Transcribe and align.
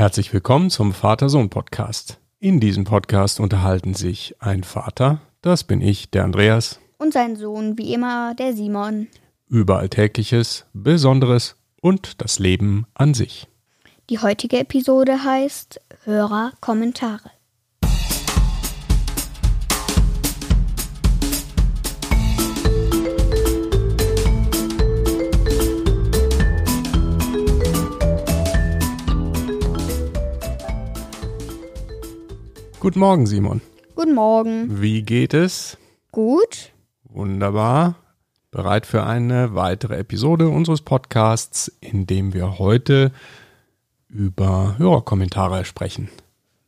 Herzlich 0.00 0.32
willkommen 0.32 0.70
zum 0.70 0.94
Vater-Sohn-Podcast. 0.94 2.16
In 2.38 2.58
diesem 2.58 2.84
Podcast 2.84 3.38
unterhalten 3.38 3.92
sich 3.92 4.34
ein 4.38 4.64
Vater, 4.64 5.20
das 5.42 5.62
bin 5.62 5.82
ich, 5.82 6.10
der 6.10 6.24
Andreas, 6.24 6.80
Und 6.96 7.12
sein 7.12 7.36
Sohn, 7.36 7.76
wie 7.76 7.92
immer, 7.92 8.34
der 8.34 8.54
Simon. 8.54 9.08
über 9.46 9.78
Alltägliches, 9.78 10.64
Besonderes 10.72 11.56
und 11.82 12.22
das 12.22 12.38
Leben 12.38 12.86
an 12.94 13.12
sich. 13.12 13.46
Die 14.08 14.18
heutige 14.18 14.60
Episode 14.60 15.22
heißt 15.22 15.82
Hörer-Kommentare. 16.04 17.30
Guten 32.80 33.00
Morgen, 33.00 33.26
Simon. 33.26 33.60
Guten 33.94 34.14
Morgen. 34.14 34.80
Wie 34.80 35.02
geht 35.02 35.34
es? 35.34 35.76
Gut? 36.12 36.72
Wunderbar. 37.04 37.96
Bereit 38.50 38.86
für 38.86 39.04
eine 39.04 39.54
weitere 39.54 39.98
Episode 39.98 40.48
unseres 40.48 40.80
Podcasts, 40.80 41.70
in 41.82 42.06
dem 42.06 42.32
wir 42.32 42.58
heute 42.58 43.12
über 44.08 44.78
Hörerkommentare 44.78 45.66
sprechen. 45.66 46.08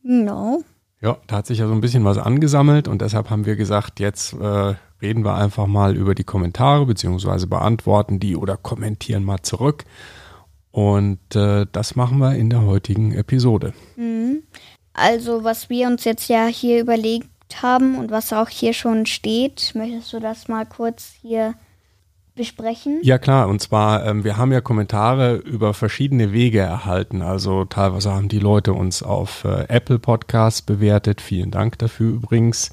No. 0.03 0.63
Ja, 1.01 1.17
da 1.25 1.37
hat 1.37 1.47
sich 1.47 1.57
ja 1.57 1.67
so 1.67 1.73
ein 1.73 1.81
bisschen 1.81 2.05
was 2.05 2.19
angesammelt 2.19 2.87
und 2.87 3.01
deshalb 3.01 3.31
haben 3.31 3.47
wir 3.47 3.55
gesagt, 3.55 3.99
jetzt 3.99 4.33
äh, 4.33 4.75
reden 5.01 5.25
wir 5.25 5.33
einfach 5.33 5.65
mal 5.65 5.97
über 5.97 6.13
die 6.13 6.23
Kommentare 6.23 6.85
beziehungsweise 6.85 7.47
beantworten 7.47 8.19
die 8.19 8.35
oder 8.35 8.55
kommentieren 8.55 9.23
mal 9.23 9.41
zurück. 9.41 9.83
Und 10.69 11.35
äh, 11.35 11.65
das 11.71 11.95
machen 11.95 12.19
wir 12.19 12.35
in 12.35 12.51
der 12.51 12.61
heutigen 12.61 13.13
Episode. 13.13 13.73
Mhm. 13.95 14.43
Also, 14.93 15.43
was 15.43 15.69
wir 15.69 15.87
uns 15.87 16.03
jetzt 16.03 16.27
ja 16.29 16.45
hier 16.45 16.79
überlegt 16.79 17.29
haben 17.61 17.97
und 17.97 18.11
was 18.11 18.33
auch 18.33 18.49
hier 18.49 18.73
schon 18.73 19.05
steht, 19.05 19.73
möchtest 19.75 20.13
du 20.13 20.19
das 20.19 20.47
mal 20.47 20.65
kurz 20.65 21.13
hier 21.21 21.55
besprechen? 22.35 22.99
Ja 23.03 23.17
klar, 23.17 23.47
und 23.47 23.61
zwar, 23.61 24.05
ähm, 24.05 24.23
wir 24.23 24.37
haben 24.37 24.51
ja 24.51 24.61
Kommentare 24.61 25.35
über 25.35 25.73
verschiedene 25.73 26.31
Wege 26.31 26.59
erhalten. 26.59 27.21
Also 27.21 27.65
teilweise 27.65 28.11
haben 28.11 28.29
die 28.29 28.39
Leute 28.39 28.73
uns 28.73 29.03
auf 29.03 29.43
äh, 29.43 29.65
Apple 29.67 29.99
Podcasts 29.99 30.61
bewertet. 30.61 31.21
Vielen 31.21 31.51
Dank 31.51 31.77
dafür 31.79 32.13
übrigens. 32.13 32.71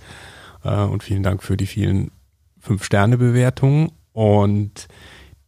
Äh, 0.64 0.82
und 0.82 1.02
vielen 1.02 1.22
Dank 1.22 1.42
für 1.42 1.56
die 1.56 1.66
vielen 1.66 2.10
Fünf-Sterne-Bewertungen. 2.60 3.92
Und 4.12 4.88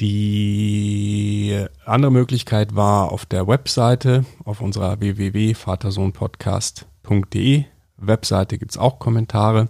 die 0.03 1.65
andere 1.87 2.11
Möglichkeit 2.11 2.75
war 2.75 3.13
auf 3.13 3.25
der 3.25 3.47
Webseite, 3.47 4.25
auf 4.45 4.61
unserer 4.61 4.99
www.vatersohnpodcast.de 4.99 7.65
Webseite 7.99 8.59
gibt 8.59 8.73
es 8.73 8.79
auch 8.79 8.99
Kommentare. 8.99 9.69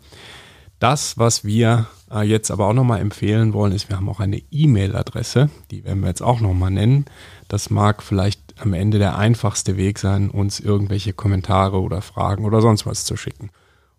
Das, 0.79 1.19
was 1.19 1.45
wir 1.45 1.87
äh, 2.11 2.23
jetzt 2.23 2.51
aber 2.51 2.67
auch 2.67 2.73
nochmal 2.73 3.01
empfehlen 3.01 3.53
wollen, 3.53 3.73
ist, 3.73 3.91
wir 3.91 3.97
haben 3.97 4.09
auch 4.09 4.21
eine 4.21 4.41
E-Mail-Adresse, 4.51 5.51
die 5.71 5.85
werden 5.85 6.01
wir 6.01 6.09
jetzt 6.09 6.23
auch 6.23 6.41
nochmal 6.41 6.71
nennen. 6.71 7.05
Das 7.49 7.69
mag 7.69 8.03
vielleicht 8.03 8.59
am 8.59 8.73
Ende 8.73 8.99
der 8.99 9.19
einfachste 9.19 9.77
Weg 9.77 9.99
sein, 9.99 10.31
uns 10.31 10.61
irgendwelche 10.61 11.13
Kommentare 11.13 11.83
oder 11.83 12.01
Fragen 12.01 12.47
oder 12.47 12.63
sonst 12.63 12.87
was 12.87 13.05
zu 13.05 13.19
schicken. 13.19 13.51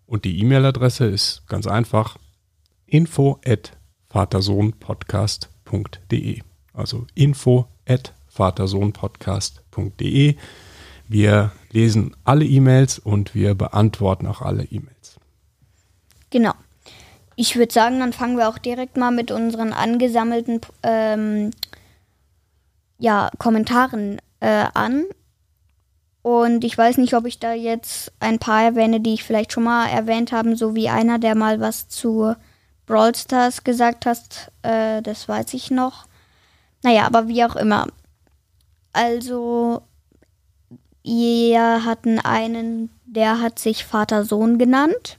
Und 0.04 0.24
die 0.24 0.40
E-Mail-Adresse 0.40 1.06
ist 1.06 1.44
ganz 1.46 1.68
einfach 1.68 2.16
info 2.86 3.38
at 3.46 3.78
vatersohnpodcast.de. 4.08 5.53
Also 6.72 7.06
info 7.14 7.68
at 7.88 8.12
vatersohnpodcast.de. 8.28 10.36
Wir 11.06 11.52
lesen 11.70 12.16
alle 12.24 12.44
E-Mails 12.44 12.98
und 12.98 13.34
wir 13.34 13.54
beantworten 13.54 14.26
auch 14.26 14.42
alle 14.42 14.64
E-Mails. 14.64 15.16
Genau. 16.30 16.54
Ich 17.36 17.56
würde 17.56 17.72
sagen, 17.72 18.00
dann 18.00 18.12
fangen 18.12 18.36
wir 18.36 18.48
auch 18.48 18.58
direkt 18.58 18.96
mal 18.96 19.10
mit 19.10 19.30
unseren 19.30 19.72
angesammelten 19.72 20.60
ähm, 20.82 21.50
ja, 22.98 23.30
Kommentaren 23.38 24.20
äh, 24.40 24.66
an. 24.72 25.04
Und 26.22 26.64
ich 26.64 26.78
weiß 26.78 26.96
nicht, 26.98 27.14
ob 27.14 27.26
ich 27.26 27.38
da 27.38 27.52
jetzt 27.52 28.12
ein 28.18 28.38
paar 28.38 28.62
erwähne, 28.62 29.00
die 29.00 29.14
ich 29.14 29.24
vielleicht 29.24 29.52
schon 29.52 29.64
mal 29.64 29.88
erwähnt 29.88 30.32
habe, 30.32 30.56
so 30.56 30.74
wie 30.74 30.88
einer, 30.88 31.18
der 31.18 31.34
mal 31.34 31.60
was 31.60 31.88
zu 31.88 32.34
Brawl 32.86 33.14
Stars 33.14 33.64
gesagt 33.64 34.06
hat. 34.06 34.52
Äh, 34.62 35.02
das 35.02 35.28
weiß 35.28 35.54
ich 35.54 35.70
noch. 35.70 36.06
Naja, 36.82 37.06
aber 37.06 37.28
wie 37.28 37.44
auch 37.44 37.56
immer. 37.56 37.86
Also, 38.92 39.82
wir 41.02 41.84
hatten 41.84 42.18
einen, 42.20 42.90
der 43.04 43.40
hat 43.40 43.58
sich 43.58 43.84
Vater-Sohn 43.84 44.58
genannt. 44.58 45.18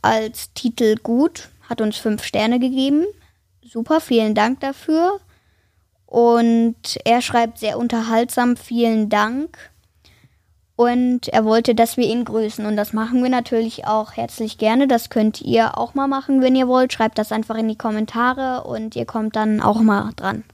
Als 0.00 0.52
Titel 0.54 0.96
gut, 0.96 1.48
hat 1.68 1.80
uns 1.80 1.96
fünf 1.96 2.24
Sterne 2.24 2.58
gegeben. 2.58 3.04
Super, 3.62 4.00
vielen 4.00 4.34
Dank 4.34 4.60
dafür. 4.60 5.20
Und 6.06 6.98
er 7.04 7.22
schreibt 7.22 7.58
sehr 7.58 7.78
unterhaltsam, 7.78 8.56
vielen 8.56 9.08
Dank. 9.08 9.71
Und 10.74 11.28
er 11.28 11.44
wollte, 11.44 11.74
dass 11.74 11.96
wir 11.96 12.06
ihn 12.06 12.24
grüßen. 12.24 12.64
Und 12.64 12.76
das 12.76 12.92
machen 12.92 13.22
wir 13.22 13.30
natürlich 13.30 13.86
auch 13.86 14.12
herzlich 14.12 14.58
gerne. 14.58 14.88
Das 14.88 15.10
könnt 15.10 15.40
ihr 15.42 15.78
auch 15.78 15.94
mal 15.94 16.08
machen, 16.08 16.42
wenn 16.42 16.56
ihr 16.56 16.66
wollt. 16.66 16.92
Schreibt 16.92 17.18
das 17.18 17.30
einfach 17.30 17.56
in 17.56 17.68
die 17.68 17.76
Kommentare 17.76 18.64
und 18.64 18.96
ihr 18.96 19.04
kommt 19.04 19.36
dann 19.36 19.60
auch 19.60 19.80
mal 19.80 20.10
dran. 20.16 20.44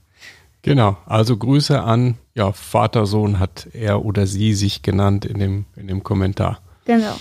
Genau, 0.61 0.97
also 1.05 1.37
Grüße 1.37 1.81
an, 1.81 2.17
ja, 2.35 2.51
Vater, 2.51 3.05
Sohn 3.05 3.39
hat 3.39 3.69
er 3.71 4.03
oder 4.03 4.27
sie 4.27 4.53
sich 4.53 4.81
genannt 4.81 5.23
in 5.23 5.39
dem, 5.39 5.65
in 5.77 5.87
dem 5.87 6.03
Kommentar. 6.03 6.59
Genau. 6.83 7.15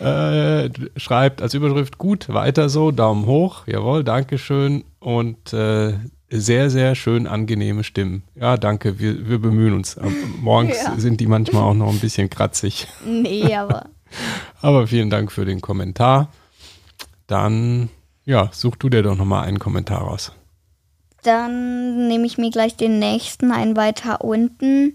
äh, 0.00 0.70
schreibt 0.96 1.42
als 1.42 1.54
Überschrift 1.54 1.98
gut, 1.98 2.28
weiter 2.28 2.68
so, 2.68 2.90
Daumen 2.90 3.26
hoch, 3.26 3.66
jawohl, 3.66 4.04
Dankeschön 4.04 4.84
und 4.98 5.52
äh, 5.52 5.94
sehr, 6.30 6.70
sehr 6.70 6.94
schön 6.94 7.26
angenehme 7.26 7.82
Stimmen. 7.82 8.22
Ja, 8.36 8.56
danke, 8.56 9.00
wir, 9.00 9.28
wir 9.28 9.40
bemühen 9.40 9.74
uns. 9.74 9.98
Morgens 10.40 10.76
Ja. 10.84 10.94
sind 10.96 11.20
die 11.20 11.26
manchmal 11.26 11.64
auch 11.64 11.74
noch 11.74 11.90
ein 11.90 11.98
bisschen 11.98 12.30
kratzig. 12.30 12.86
Nee, 13.04 13.54
aber. 13.54 13.86
Aber 14.60 14.88
vielen 14.88 15.08
Dank 15.08 15.30
für 15.30 15.44
den 15.44 15.60
Kommentar. 15.60 16.32
Dann, 17.28 17.90
ja, 18.24 18.50
such 18.52 18.74
du 18.74 18.88
dir 18.88 19.04
doch 19.04 19.16
nochmal 19.16 19.46
einen 19.46 19.60
Kommentar 19.60 20.00
raus. 20.00 20.32
Dann 21.22 22.08
nehme 22.08 22.26
ich 22.26 22.38
mir 22.38 22.50
gleich 22.50 22.76
den 22.76 22.98
nächsten, 22.98 23.52
einen 23.52 23.76
weiter 23.76 24.24
unten. 24.24 24.94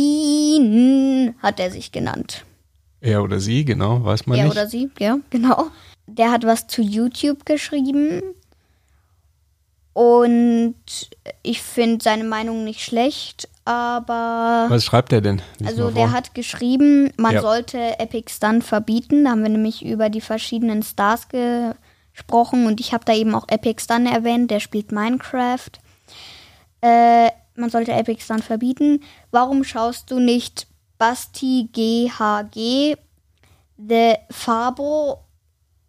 Moin 0.00 1.34
hat 1.42 1.60
er 1.60 1.70
sich 1.70 1.92
genannt. 1.92 2.44
Er 3.00 3.22
oder 3.22 3.40
sie, 3.40 3.64
genau, 3.64 4.04
weiß 4.04 4.26
man 4.26 4.38
er 4.38 4.44
nicht. 4.44 4.52
oder 4.52 4.66
sie, 4.66 4.90
ja, 4.98 5.18
genau. 5.30 5.68
Der 6.06 6.30
hat 6.30 6.44
was 6.44 6.66
zu 6.66 6.82
YouTube 6.82 7.46
geschrieben. 7.46 8.20
Und 9.92 10.74
ich 11.42 11.62
finde 11.62 12.02
seine 12.02 12.24
Meinung 12.24 12.64
nicht 12.64 12.80
schlecht, 12.82 13.48
aber. 13.64 14.66
Was 14.68 14.84
schreibt 14.84 15.12
er 15.12 15.20
denn? 15.20 15.42
Lies 15.58 15.68
Also 15.70 15.90
der 15.90 16.12
hat 16.12 16.34
geschrieben, 16.34 17.12
man 17.16 17.34
Ja. 17.34 17.42
sollte 17.42 17.98
Epic 17.98 18.32
Stunt 18.32 18.62
verbieten. 18.64 19.24
Da 19.24 19.30
haben 19.30 19.42
wir 19.42 19.48
nämlich 19.50 19.84
über 19.84 20.08
die 20.08 20.20
verschiedenen 20.20 20.82
Stars 20.82 21.28
gesprochen 21.28 21.76
und 22.66 22.80
ich 22.80 22.92
habe 22.92 23.04
da 23.04 23.14
eben 23.14 23.34
auch 23.34 23.46
Epic 23.48 23.82
Stunt 23.82 24.08
erwähnt, 24.10 24.50
der 24.50 24.60
spielt 24.60 24.92
Minecraft. 24.92 25.70
Äh, 26.82 27.30
man 27.56 27.70
sollte 27.70 27.92
Epic 27.92 28.22
Stunt 28.22 28.44
verbieten. 28.44 29.02
Warum 29.30 29.64
schaust 29.64 30.10
du 30.10 30.18
nicht 30.18 30.66
Basti 30.98 31.68
GHG, 31.72 32.96
The 33.76 34.14
Fabo, 34.30 35.20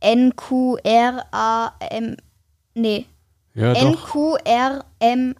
NQRAM, 0.03 1.21
nee, 2.73 3.05
Ja. 3.53 3.73
NQRMAN. 3.73 5.35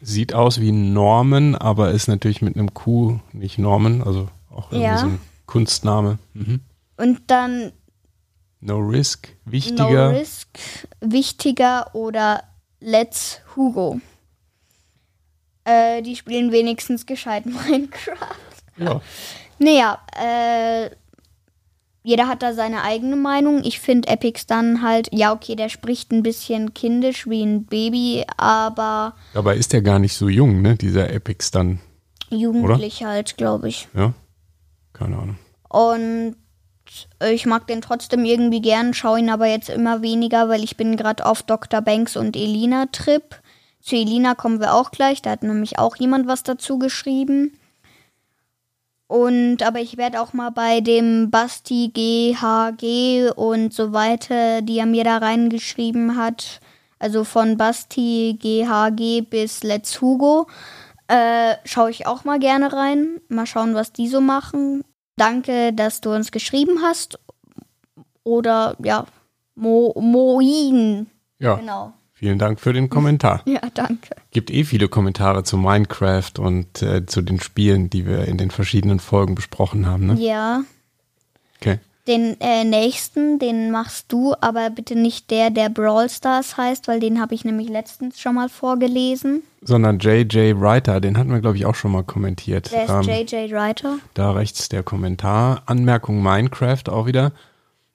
Sieht 0.00 0.34
aus 0.34 0.60
wie 0.60 0.72
Norman, 0.72 1.54
aber 1.54 1.90
ist 1.92 2.08
natürlich 2.08 2.42
mit 2.42 2.56
einem 2.56 2.74
Q 2.74 3.20
nicht 3.32 3.58
Norman, 3.58 4.02
also 4.02 4.28
auch 4.50 4.70
irgendwie 4.70 4.86
Ja. 4.88 4.98
so 4.98 5.06
ein 5.06 5.20
Kunstname. 5.46 6.18
Mhm. 6.34 6.60
Und 6.96 7.22
dann 7.28 7.72
No 8.66 8.78
Risk, 8.78 9.28
wichtiger. 9.44 10.10
No 10.12 10.18
Risk, 10.18 10.48
wichtiger 11.02 11.94
oder 11.94 12.44
Let's 12.80 13.40
Hugo. 13.54 14.00
Äh, 15.64 16.00
die 16.00 16.16
spielen 16.16 16.50
wenigstens 16.50 17.04
gescheit 17.04 17.44
Minecraft. 17.68 18.16
Ja. 18.78 19.02
Naja, 19.58 19.98
äh, 20.18 20.88
jeder 22.02 22.26
hat 22.26 22.42
da 22.42 22.54
seine 22.54 22.82
eigene 22.82 23.16
Meinung. 23.16 23.62
Ich 23.64 23.80
finde 23.80 24.08
Epics 24.08 24.46
dann 24.46 24.80
halt, 24.80 25.08
ja, 25.12 25.34
okay, 25.34 25.56
der 25.56 25.68
spricht 25.68 26.10
ein 26.10 26.22
bisschen 26.22 26.72
kindisch 26.72 27.28
wie 27.28 27.42
ein 27.42 27.66
Baby, 27.66 28.24
aber 28.38 29.14
Dabei 29.34 29.56
ist 29.56 29.74
der 29.74 29.82
gar 29.82 29.98
nicht 29.98 30.14
so 30.14 30.30
jung, 30.30 30.62
ne? 30.62 30.76
Dieser 30.76 31.10
Epics 31.10 31.50
dann. 31.50 31.80
jugendlich 32.30 33.04
halt, 33.04 33.36
glaube 33.36 33.68
ich. 33.68 33.88
Ja? 33.94 34.14
Keine 34.94 35.18
Ahnung. 35.18 35.36
Und 35.68 36.36
ich 37.20 37.46
mag 37.46 37.66
den 37.66 37.80
trotzdem 37.80 38.24
irgendwie 38.24 38.60
gern, 38.60 38.94
schaue 38.94 39.18
ihn 39.18 39.30
aber 39.30 39.46
jetzt 39.46 39.68
immer 39.68 40.02
weniger, 40.02 40.48
weil 40.48 40.62
ich 40.62 40.76
bin 40.76 40.96
gerade 40.96 41.24
auf 41.24 41.42
Dr. 41.42 41.80
Banks 41.80 42.16
und 42.16 42.36
Elina 42.36 42.86
Trip. 42.86 43.40
Zu 43.80 43.96
Elina 43.96 44.34
kommen 44.34 44.60
wir 44.60 44.74
auch 44.74 44.90
gleich, 44.90 45.22
da 45.22 45.30
hat 45.30 45.42
nämlich 45.42 45.78
auch 45.78 45.96
jemand 45.96 46.26
was 46.26 46.42
dazu 46.42 46.78
geschrieben. 46.78 47.58
Und 49.06 49.62
aber 49.62 49.80
ich 49.80 49.96
werde 49.96 50.20
auch 50.20 50.32
mal 50.32 50.50
bei 50.50 50.80
dem 50.80 51.30
Basti 51.30 51.90
GHG 51.92 53.30
und 53.36 53.72
so 53.72 53.92
weiter, 53.92 54.62
die 54.62 54.78
er 54.78 54.86
mir 54.86 55.04
da 55.04 55.18
reingeschrieben 55.18 56.16
hat, 56.16 56.60
also 56.98 57.24
von 57.24 57.56
Basti 57.58 58.38
GHG 58.40 59.20
bis 59.28 59.62
Let's 59.62 60.00
Hugo, 60.00 60.46
äh, 61.08 61.56
schaue 61.64 61.90
ich 61.90 62.06
auch 62.06 62.24
mal 62.24 62.38
gerne 62.38 62.72
rein. 62.72 63.20
Mal 63.28 63.46
schauen, 63.46 63.74
was 63.74 63.92
die 63.92 64.08
so 64.08 64.20
machen. 64.22 64.82
Danke, 65.16 65.72
dass 65.72 66.00
du 66.00 66.12
uns 66.12 66.32
geschrieben 66.32 66.80
hast. 66.82 67.18
Oder 68.24 68.76
ja, 68.82 69.06
Mo 69.54 69.94
Moin. 70.00 71.06
Ja. 71.38 71.56
Genau. 71.56 71.92
Vielen 72.14 72.38
Dank 72.38 72.60
für 72.60 72.72
den 72.72 72.88
Kommentar. 72.88 73.42
Ja, 73.46 73.60
danke. 73.74 74.14
Gibt 74.30 74.50
eh 74.50 74.64
viele 74.64 74.88
Kommentare 74.88 75.44
zu 75.44 75.56
Minecraft 75.56 76.38
und 76.38 76.80
äh, 76.82 77.06
zu 77.06 77.22
den 77.22 77.40
Spielen, 77.40 77.90
die 77.90 78.06
wir 78.06 78.24
in 78.24 78.38
den 78.38 78.50
verschiedenen 78.50 78.98
Folgen 78.98 79.34
besprochen 79.34 79.86
haben, 79.86 80.06
ne? 80.06 80.14
Ja. 80.14 80.64
Okay. 81.60 81.78
Den 82.06 82.38
äh, 82.40 82.64
nächsten, 82.64 83.38
den 83.38 83.70
machst 83.70 84.12
du, 84.12 84.34
aber 84.40 84.68
bitte 84.68 84.94
nicht 84.94 85.30
der, 85.30 85.48
der 85.48 85.70
Brawl 85.70 86.10
Stars 86.10 86.58
heißt, 86.58 86.86
weil 86.86 87.00
den 87.00 87.18
habe 87.18 87.34
ich 87.34 87.46
nämlich 87.46 87.70
letztens 87.70 88.20
schon 88.20 88.34
mal 88.34 88.50
vorgelesen. 88.50 89.42
Sondern 89.62 89.98
JJ 89.98 90.60
Writer, 90.60 91.00
den 91.00 91.16
hatten 91.16 91.30
wir, 91.30 91.40
glaube 91.40 91.56
ich, 91.56 91.64
auch 91.64 91.74
schon 91.74 91.92
mal 91.92 92.04
kommentiert. 92.04 92.70
Der 92.72 92.84
ist 92.84 92.90
Ähm, 92.90 93.02
JJ 93.02 93.52
Writer. 93.54 93.98
Da 94.12 94.32
rechts 94.32 94.68
der 94.68 94.82
Kommentar. 94.82 95.62
Anmerkung 95.64 96.22
Minecraft 96.22 96.82
auch 96.90 97.06
wieder. 97.06 97.32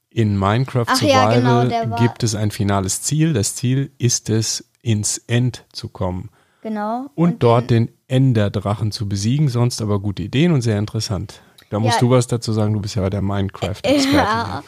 In 0.10 0.40
Minecraft 0.40 0.86
Ach 0.88 0.96
Survival 0.96 1.70
ja, 1.72 1.84
genau, 1.84 1.96
gibt 1.98 2.24
es 2.24 2.34
ein 2.34 2.50
finales 2.50 3.04
Ziel. 3.04 3.34
Das 3.34 3.54
Ziel 3.54 3.92
ist 4.00 4.32
es, 4.32 4.66
ins 4.82 5.20
End 5.28 5.66
zu 5.72 5.88
kommen 5.88 6.30
Genau. 6.62 7.10
und, 7.16 7.44
dort 7.44 7.70
den 7.70 7.90
Enderdrachen 8.08 8.92
zu 8.92 9.08
besiegen. 9.08 9.50
Sonst 9.50 9.82
aber 9.82 10.00
gute 10.00 10.24
Ideen 10.24 10.52
und 10.52 10.62
sehr 10.62 10.80
interessant. 10.80 11.42
Da 11.70 11.80
musst 11.80 11.96
Ja. 11.96 12.00
du 12.00 12.10
was 12.10 12.28
dazu 12.28 12.52
sagen. 12.54 12.74
Du 12.74 12.80
bist 12.80 12.96
ja 12.96 13.10
der 13.10 13.22
Minecraft-Experte. 13.22 14.16
Ja, 14.16 14.64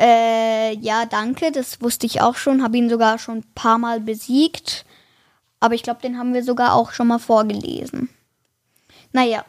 äh, 0.00 0.76
ja, 0.76 1.04
danke. 1.06 1.50
Das 1.52 1.80
wusste 1.80 2.06
ich 2.06 2.20
auch 2.20 2.36
schon. 2.36 2.62
Habe 2.62 2.76
ihn 2.76 2.88
sogar 2.90 3.18
schon 3.18 3.38
ein 3.38 3.54
paar 3.54 3.78
Mal 3.78 4.00
besiegt. 4.00 4.84
Aber 5.60 5.74
ich 5.74 5.82
glaube, 5.82 6.00
den 6.00 6.18
haben 6.18 6.34
wir 6.34 6.44
sogar 6.44 6.74
auch 6.74 6.92
schon 6.92 7.08
mal 7.08 7.18
vorgelesen. 7.18 8.08
Naja, 9.12 9.44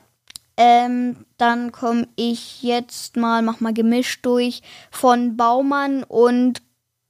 ähm, 0.58 1.26
dann 1.38 1.72
komme 1.72 2.08
ich 2.16 2.64
jetzt 2.64 3.16
mal, 3.16 3.42
mach 3.44 3.60
mal 3.60 3.74
gemischt 3.74 4.26
durch, 4.26 4.62
von 4.90 5.38
Baumann 5.38 6.04
und 6.04 6.62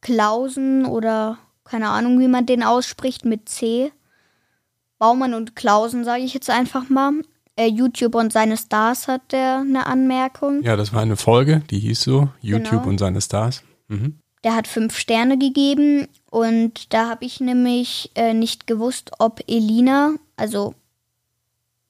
Klausen 0.01 0.85
oder 0.85 1.37
keine 1.63 1.89
Ahnung, 1.89 2.19
wie 2.19 2.27
man 2.27 2.45
den 2.45 2.63
ausspricht, 2.63 3.25
mit 3.25 3.47
C. 3.47 3.91
Baumann 4.97 5.33
und 5.33 5.55
Klausen, 5.55 6.03
sage 6.03 6.23
ich 6.23 6.33
jetzt 6.33 6.49
einfach 6.49 6.89
mal. 6.89 7.13
Äh, 7.59 7.67
YouTube 7.67 8.15
und 8.15 8.31
seine 8.31 8.55
Stars 8.55 9.09
hat 9.09 9.33
der 9.33 9.57
eine 9.57 9.85
Anmerkung. 9.85 10.63
Ja, 10.63 10.77
das 10.77 10.93
war 10.93 11.01
eine 11.01 11.17
Folge, 11.17 11.61
die 11.69 11.79
hieß 11.79 12.01
so, 12.01 12.29
YouTube 12.39 12.69
Genau. 12.71 12.87
und 12.87 12.97
seine 12.99 13.19
Stars. 13.19 13.63
Mhm. 13.89 14.19
Der 14.45 14.55
hat 14.55 14.65
fünf 14.65 14.97
Sterne 14.97 15.37
gegeben 15.37 16.07
und 16.31 16.93
da 16.93 17.09
habe 17.09 17.25
ich 17.25 17.41
nämlich 17.41 18.11
äh, 18.15 18.33
nicht 18.33 18.65
gewusst, 18.65 19.11
ob 19.19 19.41
Elina, 19.47 20.13
also 20.37 20.73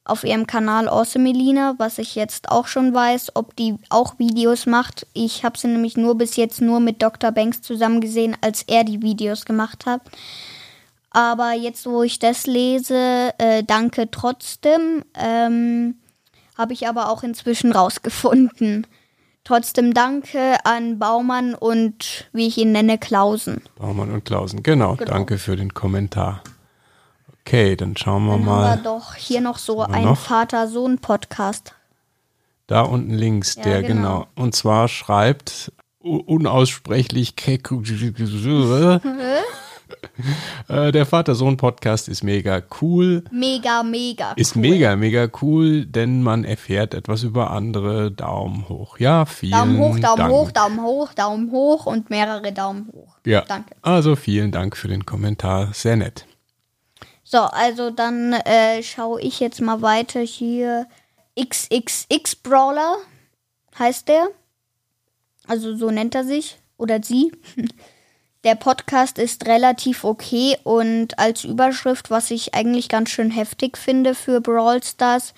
auf 0.05 0.23
ihrem 0.23 0.47
Kanal 0.47 0.89
Awesome 0.89 1.29
Elina, 1.29 1.75
was 1.77 1.99
ich 1.99 2.15
jetzt 2.15 2.49
auch 2.49 2.65
schon 2.65 2.91
weiß, 2.91 3.35
ob 3.35 3.55
die 3.55 3.75
auch 3.89 4.17
Videos 4.17 4.65
macht. 4.65 5.05
Ich 5.13 5.43
habe 5.43 5.59
sie 5.59 5.67
nämlich 5.67 5.97
nur 5.97 6.17
bis 6.17 6.35
jetzt 6.35 6.61
nur 6.61 6.79
mit 6.79 7.03
Dr. 7.03 7.31
Banks 7.31 7.61
zusammen 7.61 8.01
gesehen, 8.01 8.35
als 8.41 8.63
er 8.63 8.83
die 8.83 9.03
Videos 9.03 9.45
gemacht 9.45 9.85
hat. 9.85 10.01
Aber 11.11 11.53
jetzt, 11.53 11.87
wo 11.87 12.03
ich 12.03 12.19
das 12.19 12.45
lese, 12.45 13.33
äh, 13.39 13.63
danke 13.63 14.11
trotzdem, 14.11 15.03
ähm, 15.15 15.95
habe 16.57 16.73
ich 16.73 16.87
aber 16.87 17.09
auch 17.09 17.23
inzwischen 17.23 17.71
rausgefunden. 17.71 18.85
Trotzdem 19.43 19.93
danke 19.95 20.57
an 20.65 20.99
Baumann 20.99 21.55
und, 21.55 22.29
wie 22.33 22.45
ich 22.47 22.57
ihn 22.59 22.71
nenne, 22.71 22.99
Klausen. 22.99 23.63
Baumann 23.79 24.11
und 24.11 24.25
Klausen. 24.25 24.61
Genau, 24.61 24.95
Genau. 24.95 25.09
danke 25.09 25.39
für 25.39 25.55
den 25.55 25.73
Kommentar. 25.73 26.43
Okay, 27.41 27.75
dann 27.75 27.97
schauen 27.97 28.25
wir 28.25 28.33
Dann 28.33 28.45
mal. 28.45 28.69
haben 28.69 28.83
wir 28.83 28.83
doch 28.83 29.15
hier 29.15 29.41
noch 29.41 29.57
so 29.57 29.81
einen 29.81 30.05
noch? 30.05 30.17
Vater-Sohn-Podcast. 30.19 31.73
Da 32.67 32.81
unten 32.81 33.15
links, 33.15 33.55
Ja, 33.55 33.63
der 33.63 33.81
genau. 33.81 34.01
genau. 34.19 34.27
Und 34.35 34.53
zwar 34.55 34.87
schreibt 34.87 35.71
unaussprechlich 35.99 37.33
der 40.69 41.05
Vater-Sohn-Podcast 41.05 42.07
ist 42.09 42.23
mega 42.23 42.61
cool. 42.81 43.23
Mega, 43.31 43.83
mega. 43.83 44.33
Ist 44.33 44.55
cool. 44.55 44.61
mega, 44.61 44.95
mega 44.95 45.27
cool, 45.41 45.85
denn 45.85 46.23
man 46.23 46.43
erfährt 46.43 46.93
etwas 46.93 47.23
über 47.23 47.51
andere. 47.51 48.11
Daumen 48.11 48.67
hoch. 48.69 48.97
Ja, 48.99 49.25
vielen 49.25 49.51
Daumen 49.51 49.77
hoch, 49.79 49.99
Daumen 49.99 50.17
Dank. 50.17 50.31
hoch, 50.31 50.51
Daumen 50.51 50.81
hoch, 50.81 51.13
Daumen 51.13 51.51
hoch 51.51 51.85
und 51.85 52.09
mehrere 52.09 52.51
Daumen 52.51 52.89
hoch. 52.91 53.17
Ja, 53.25 53.41
Danke. 53.41 53.75
also 53.81 54.15
vielen 54.15 54.51
Dank 54.51 54.75
für 54.77 54.87
den 54.87 55.05
Kommentar. 55.05 55.73
Sehr 55.73 55.95
nett. 55.95 56.25
So, 57.23 57.39
also 57.39 57.91
dann 57.91 58.33
äh, 58.33 58.81
schaue 58.81 59.21
ich 59.21 59.39
jetzt 59.39 59.61
mal 59.61 59.81
weiter 59.81 60.21
hier. 60.21 60.87
XXX 61.39 62.35
Brawler 62.37 62.97
heißt 63.77 64.07
der. 64.07 64.29
Also 65.47 65.75
so 65.75 65.91
nennt 65.91 66.15
er 66.15 66.23
sich. 66.23 66.57
Oder 66.77 67.03
sie. 67.03 67.31
Der 68.45 68.55
Podcast 68.55 69.17
ist 69.17 69.47
relativ 69.47 70.05
okay 70.05 70.57
und 70.63 71.19
als 71.19 71.43
Überschrift, 71.43 72.09
was 72.09 72.31
ich 72.31 72.55
eigentlich 72.55 72.87
ganz 72.87 73.09
schön 73.09 73.31
heftig 73.31 73.77
finde 73.77 74.15
für 74.15 74.39
Brawl 74.39 74.81
Stars, 74.81 75.33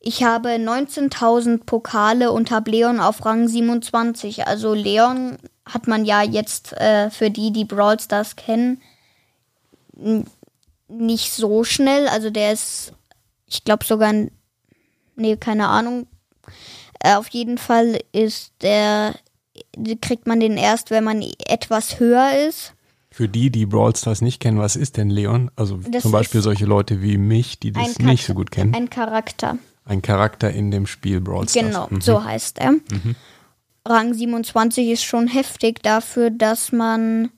ich 0.00 0.22
habe 0.22 0.50
19.000 0.50 1.64
Pokale 1.64 2.32
und 2.32 2.50
habe 2.50 2.70
Leon 2.70 3.00
auf 3.00 3.24
Rang 3.26 3.48
27. 3.48 4.46
Also 4.46 4.72
Leon 4.72 5.36
hat 5.66 5.88
man 5.88 6.04
ja 6.04 6.22
jetzt 6.22 6.72
äh, 6.74 7.10
für 7.10 7.30
die, 7.30 7.52
die 7.52 7.64
Brawl 7.66 8.00
Stars 8.00 8.36
kennen, 8.36 8.80
nicht 10.88 11.32
so 11.32 11.64
schnell. 11.64 12.08
Also 12.08 12.30
der 12.30 12.52
ist, 12.52 12.92
ich 13.46 13.64
glaube 13.64 13.84
sogar, 13.84 14.14
nee, 15.16 15.36
keine 15.36 15.68
Ahnung. 15.68 16.06
Äh, 17.00 17.16
auf 17.16 17.28
jeden 17.28 17.58
Fall 17.58 17.98
ist 18.12 18.52
der, 18.62 19.14
kriegt 20.00 20.26
man 20.26 20.40
den 20.40 20.56
erst, 20.56 20.90
wenn 20.90 21.04
man 21.04 21.22
etwas 21.46 22.00
höher 22.00 22.46
ist. 22.48 22.74
Für 23.10 23.28
die, 23.28 23.50
die 23.50 23.66
Brawl 23.66 23.96
Stars 23.96 24.20
nicht 24.20 24.40
kennen, 24.40 24.58
was 24.58 24.76
ist 24.76 24.96
denn 24.96 25.10
Leon? 25.10 25.50
Also 25.56 25.80
Das 25.88 26.02
zum 26.02 26.12
Beispiel 26.12 26.40
solche 26.42 26.66
Leute 26.66 27.02
wie 27.02 27.16
mich, 27.18 27.58
die 27.58 27.72
das 27.72 27.98
nicht 27.98 28.24
so 28.26 28.34
gut 28.34 28.50
kennen. 28.50 28.74
Ein 28.74 28.90
Charakter. 28.90 29.58
Ein 29.84 30.02
Charakter 30.02 30.50
in 30.50 30.70
dem 30.70 30.86
Spiel 30.86 31.20
Brawl 31.20 31.48
Stars. 31.48 31.66
Genau, 31.66 31.86
Mhm. 31.90 32.00
so 32.00 32.22
heißt 32.22 32.58
er. 32.58 32.74
Rang 33.86 34.12
27 34.14 34.88
ist 34.90 35.04
schon 35.04 35.26
heftig 35.28 35.82
dafür, 35.82 36.30
dass 36.30 36.72
man 36.72 37.30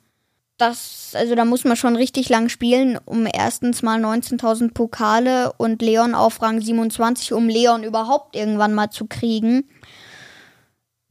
das, 0.59 1.13
also 1.15 1.35
da 1.35 1.45
muss 1.45 1.65
man 1.65 1.77
schon 1.77 1.97
richtig 1.97 2.29
lang 2.29 2.49
spielen, 2.49 2.99
um 3.07 3.27
erstens 3.33 3.83
mal 3.83 3.99
19.000 4.05 4.75
Pokale 4.75 5.53
und 5.57 5.81
Leon 5.81 6.15
auf 6.15 6.43
Rang 6.43 6.61
27, 6.61 7.33
um 7.33 7.49
Leon 7.49 7.83
überhaupt 7.85 8.37
irgendwann 8.37 8.75
mal 8.75 8.91
zu 8.91 9.07
kriegen. 9.07 9.65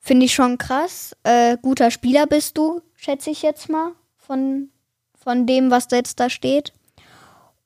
Finde 0.09 0.25
ich 0.25 0.33
schon 0.33 0.57
krass. 0.57 1.15
Äh, 1.21 1.57
guter 1.61 1.91
Spieler 1.91 2.25
bist 2.25 2.57
du, 2.57 2.81
schätze 2.95 3.29
ich 3.29 3.43
jetzt 3.43 3.69
mal, 3.69 3.91
von, 4.17 4.69
von 5.13 5.45
dem, 5.45 5.69
was 5.69 5.87
da 5.87 5.97
jetzt 5.97 6.19
da 6.19 6.31
steht. 6.31 6.73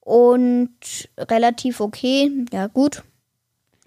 Und 0.02 1.08
relativ 1.18 1.80
okay, 1.80 2.46
ja 2.52 2.68
gut. 2.68 3.02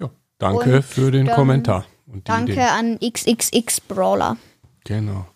Ja, 0.01 0.09
danke 0.39 0.77
Und 0.77 0.85
für 0.87 1.11
den 1.11 1.27
Kommentar. 1.27 1.85
Danke 2.25 2.53
Idee. 2.53 2.63
an 2.63 2.99
XXX 2.99 3.83
Brawler. 3.83 4.39
Genau. 4.85 5.27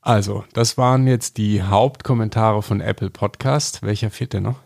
Also, 0.00 0.44
das 0.52 0.78
waren 0.78 1.08
jetzt 1.08 1.38
die 1.38 1.60
Hauptkommentare 1.60 2.62
von 2.62 2.80
Apple 2.80 3.10
Podcast. 3.10 3.82
Welcher 3.82 4.12
fehlt 4.12 4.32
denn 4.32 4.44
noch? 4.44 4.60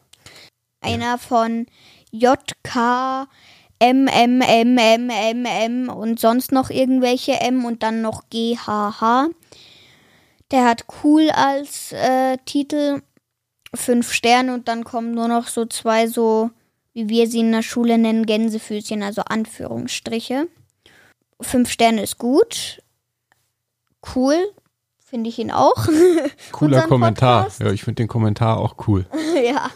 Einer 0.82 1.16
von 1.16 1.64
JK 2.10 3.28
MMMMMM 3.82 5.88
und 5.88 6.20
sonst 6.20 6.52
noch 6.52 6.70
irgendwelche 6.70 7.40
M 7.40 7.64
und 7.64 7.82
dann 7.82 8.00
noch 8.00 8.22
GHH. 8.30 9.28
Der 10.52 10.64
hat 10.64 10.84
cool 11.02 11.30
als 11.30 11.92
äh, 11.92 12.38
Titel. 12.44 13.02
Fünf 13.74 14.12
Sterne 14.12 14.52
und 14.52 14.68
dann 14.68 14.84
kommen 14.84 15.12
nur 15.12 15.28
noch 15.28 15.48
so 15.48 15.64
zwei 15.64 16.06
so, 16.06 16.50
wie 16.92 17.08
wir 17.08 17.26
sie 17.26 17.40
in 17.40 17.52
der 17.52 17.62
Schule 17.62 17.96
nennen, 17.96 18.26
Gänsefüßchen, 18.26 19.02
also 19.02 19.22
Anführungsstriche. 19.22 20.46
Fünf 21.40 21.70
Sterne 21.70 22.02
ist 22.02 22.18
gut. 22.18 22.82
cool. 24.14 24.36
Finde 24.98 25.30
ich 25.30 25.38
ihn 25.38 25.50
auch. 25.50 25.88
Cooler 26.52 26.86
Kommentar. 26.86 27.44
Podcast. 27.44 27.60
Ja, 27.60 27.72
ich 27.72 27.82
finde 27.82 28.02
den 28.02 28.08
Kommentar 28.08 28.58
auch 28.58 28.76
cool. 28.86 29.06
ja. 29.44 29.70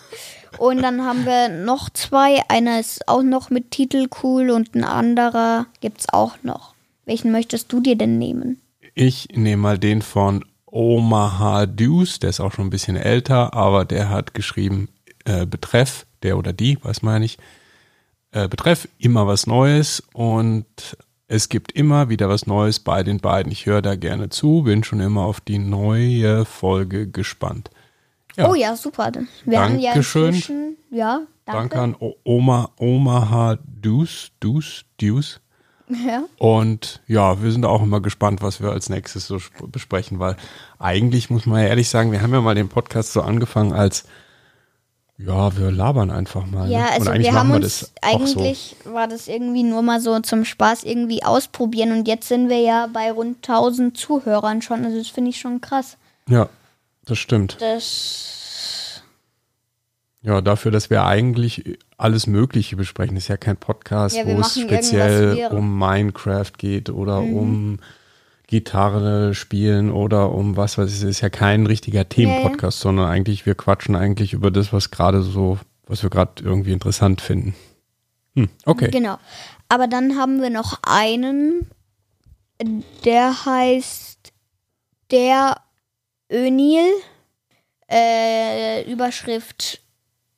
Und 0.58 0.82
dann 0.82 1.04
haben 1.04 1.25
wir 1.25 1.48
noch 1.48 1.90
zwei. 1.90 2.40
Einer 2.48 2.80
ist 2.80 3.08
auch 3.08 3.22
noch 3.22 3.50
mit 3.50 3.70
Titel 3.70 4.08
cool 4.22 4.50
und 4.50 4.75
ein 4.75 4.84
anderer 4.84 5.66
gibt's 5.80 6.06
auch 6.12 6.36
noch. 6.42 6.75
Welchen 7.04 7.30
möchtest 7.32 7.72
du 7.72 7.80
dir 7.80 7.96
denn 7.96 8.18
nehmen? 8.18 8.60
Ich 8.94 9.28
nehme 9.34 9.62
mal 9.62 9.78
den 9.78 10.02
von 10.02 10.44
Omaha 10.66 11.66
Deuce, 11.66 12.18
der 12.18 12.30
ist 12.30 12.40
auch 12.40 12.52
schon 12.52 12.66
ein 12.66 12.70
bisschen 12.70 12.96
älter, 12.96 13.54
aber 13.54 13.84
der 13.84 14.10
hat 14.10 14.34
geschrieben, 14.34 14.88
äh, 15.25 15.46
Betreff, 15.46 16.06
der 16.22 16.36
oder 16.36 16.52
die, 16.52 16.78
weiß 16.82 17.02
man 17.02 17.14
ja 17.14 17.18
nicht, 17.20 17.40
äh, 18.32 18.48
Betreff, 18.48 18.88
immer 18.98 19.26
was 19.26 19.46
Neues 19.46 20.02
und 20.12 20.66
es 21.28 21.48
gibt 21.48 21.72
immer 21.72 22.08
wieder 22.08 22.28
was 22.28 22.46
Neues 22.46 22.80
bei 22.80 23.02
den 23.02 23.18
beiden. 23.18 23.50
Ich 23.50 23.66
höre 23.66 23.82
da 23.82 23.96
gerne 23.96 24.28
zu, 24.28 24.62
bin 24.62 24.84
schon 24.84 25.00
immer 25.00 25.22
auf 25.22 25.40
die 25.40 25.58
neue 25.58 26.44
Folge 26.44 27.08
gespannt. 27.08 27.70
Ja. 28.37 28.49
Oh 28.50 28.55
ja, 28.55 28.76
super. 28.76 29.11
Wir 29.45 29.61
haben 29.61 29.78
ja 29.78 29.93
Dankeschön. 29.93 30.76
ja, 30.90 31.23
danke. 31.45 31.76
Danke 31.76 31.81
an 31.81 31.97
Oma, 32.25 32.71
Omaha 32.78 33.59
Deuce, 33.81 34.31
Deuce, 34.40 34.85
Deuce. 35.00 35.40
Ja. 35.88 36.25
Und 36.38 37.00
ja, 37.07 37.40
wir 37.40 37.52
sind 37.52 37.64
auch 37.64 37.81
immer 37.81 38.00
gespannt, 38.00 38.43
was 38.43 38.61
wir 38.61 38.71
als 38.73 38.88
nächstes 38.88 39.28
so 39.28 39.37
sp- 39.38 39.71
besprechen, 39.71 40.19
weil 40.19 40.35
eigentlich 40.81 41.31
muss 41.31 41.47
man 41.47 41.62
ja 41.62 41.69
ehrlich 41.69 41.88
sagen, 41.88 42.11
wir 42.11 42.23
haben 42.23 42.33
ja 42.33 42.40
mal 42.40 42.57
den 42.57 42.69
Podcast 42.69 43.12
so 43.12 43.23
angefangen 43.23 43.73
als, 43.73 44.02
ja, 45.16 45.57
wir 45.57 45.71
labern 45.71 46.11
einfach 46.11 46.45
mal. 46.45 46.69
Ja, 46.69 46.81
ne? 46.81 46.90
also 46.90 47.00
Und 47.02 47.09
eigentlich 47.14 47.26
wir 47.33 47.38
haben 47.38 47.49
wir 47.50 47.57
uns 47.57 47.93
auch 48.02 48.26
so. 48.26 48.40
eigentlich 48.40 48.76
war 48.83 49.07
das 49.07 49.28
irgendwie 49.28 49.62
nur 49.62 49.83
mal 49.83 50.00
so 50.00 50.19
zum 50.19 50.45
Spaß 50.45 50.83
irgendwie 50.83 51.23
ausprobieren 51.23 51.93
und 51.93 52.09
jetzt 52.09 52.26
sind 52.26 52.49
wir 52.49 52.59
ja 52.61 52.88
bei 52.93 53.12
rund 53.12 53.37
1000 53.49 53.97
Zuhörern 53.97 54.62
schon. 54.62 54.85
Also 54.85 54.99
das 54.99 55.07
finde 55.09 55.31
ich 55.31 55.38
schon 55.38 55.61
krass. 55.61 55.97
Ja, 56.28 56.49
das 57.06 57.18
stimmt. 57.18 57.56
Das 57.60 59.02
Ja, 60.22 60.40
dafür, 60.40 60.70
dass 60.70 60.90
wir 60.90 61.04
eigentlich 61.04 61.78
alles 61.96 62.26
Mögliche 62.26 62.76
besprechen, 62.76 63.16
ist 63.16 63.28
ja 63.28 63.36
kein 63.36 63.56
Podcast, 63.56 64.16
Ja, 64.16 64.26
wo 64.26 64.40
es 64.40 64.60
speziell. 64.60 65.48
Mhm. 65.50 65.56
um 65.56 65.78
Minecraft 65.78 66.52
geht 66.58 66.90
oder 66.90 67.20
um 67.20 67.78
Gitarre 68.46 69.34
spielen 69.34 69.90
oder 69.90 70.30
um 70.30 70.56
was 70.56 70.78
weiß 70.78 70.90
ich, 70.90 70.98
es 70.98 71.02
ist 71.02 71.20
ja 71.20 71.30
kein 71.30 71.66
richtiger 71.66 72.08
Themenpodcast, 72.08 72.78
sondern 72.78 73.08
eigentlich, 73.08 73.46
wir 73.46 73.54
quatschen 73.54 73.96
eigentlich 73.96 74.34
über 74.34 74.50
das, 74.50 74.72
was 74.72 74.90
gerade 74.90 75.22
so, 75.22 75.58
was 75.86 76.02
wir 76.02 76.10
gerade 76.10 76.44
irgendwie 76.44 76.72
interessant 76.72 77.20
finden. 77.20 77.54
Hm, 78.34 78.48
okay. 78.64 78.90
genau. 78.90 79.18
Aber 79.68 79.88
dann 79.88 80.16
haben 80.16 80.40
wir 80.42 80.50
noch 80.50 80.78
einen, 80.82 81.66
der 83.04 83.46
heißt 83.46 84.32
der 85.10 85.56
Önil. 86.30 86.90
Äh, 87.88 88.90
Überschrift 88.90 89.80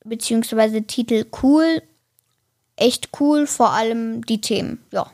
beziehungsweise 0.05 0.83
Titel 0.83 1.25
cool. 1.41 1.81
Echt 2.75 3.09
cool, 3.19 3.47
vor 3.47 3.71
allem 3.71 4.25
die 4.25 4.39
Themen. 4.39 4.79
Ja. 4.91 5.11